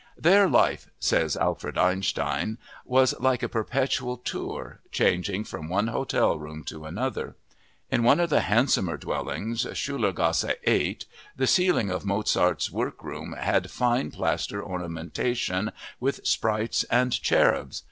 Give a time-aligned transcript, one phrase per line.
[0.19, 6.63] _"Their life," says Alfred Einstein, "was like a perpetual tour, changing from one hotel room
[6.63, 7.35] to another....
[7.91, 14.09] In one of the handsomer dwellings, Schulergasse 8, the ceiling of Mozart's workroom had fine
[14.09, 17.79] plaster ornamentation with sprites and cherubs.